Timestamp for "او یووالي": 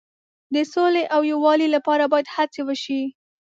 1.15-1.67